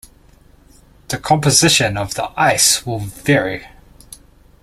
The 1.09 1.19
composition 1.19 1.95
of 1.95 2.15
the 2.15 2.31
ice 2.35 2.87
will 2.87 2.97
vary. 3.01 3.67